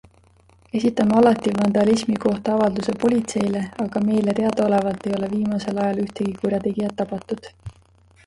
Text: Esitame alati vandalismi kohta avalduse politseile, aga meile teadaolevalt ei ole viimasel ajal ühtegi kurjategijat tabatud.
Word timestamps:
Esitame 0.77 1.13
alati 1.17 1.49
vandalismi 1.57 2.15
kohta 2.23 2.53
avalduse 2.55 2.95
politseile, 3.03 3.61
aga 3.85 3.99
meile 4.07 4.35
teadaolevalt 4.39 5.05
ei 5.09 5.13
ole 5.19 5.29
viimasel 5.37 5.83
ajal 5.83 6.01
ühtegi 6.07 6.33
kurjategijat 6.41 6.97
tabatud. 7.03 7.51